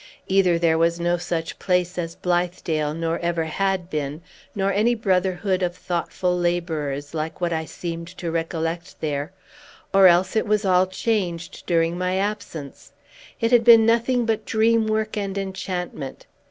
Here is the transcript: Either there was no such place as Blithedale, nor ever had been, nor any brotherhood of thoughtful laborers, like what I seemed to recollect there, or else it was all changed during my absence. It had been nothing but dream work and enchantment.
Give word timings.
Either 0.27 0.57
there 0.57 0.79
was 0.79 0.99
no 0.99 1.15
such 1.15 1.59
place 1.59 1.95
as 1.95 2.15
Blithedale, 2.15 2.95
nor 2.95 3.19
ever 3.19 3.43
had 3.43 3.87
been, 3.87 4.23
nor 4.55 4.73
any 4.73 4.95
brotherhood 4.95 5.61
of 5.61 5.77
thoughtful 5.77 6.35
laborers, 6.35 7.13
like 7.13 7.39
what 7.39 7.53
I 7.53 7.65
seemed 7.65 8.07
to 8.17 8.31
recollect 8.31 8.99
there, 8.99 9.31
or 9.93 10.07
else 10.07 10.35
it 10.35 10.47
was 10.47 10.65
all 10.65 10.87
changed 10.87 11.67
during 11.67 11.99
my 11.99 12.17
absence. 12.17 12.93
It 13.39 13.51
had 13.51 13.63
been 13.63 13.85
nothing 13.85 14.25
but 14.25 14.43
dream 14.43 14.87
work 14.87 15.17
and 15.17 15.37
enchantment. 15.37 16.25